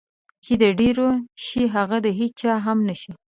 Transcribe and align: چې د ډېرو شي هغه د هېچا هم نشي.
چې 0.43 0.53
د 0.61 0.63
ډېرو 0.79 1.07
شي 1.45 1.63
هغه 1.75 1.97
د 2.05 2.07
هېچا 2.19 2.53
هم 2.65 2.77
نشي. 2.89 3.11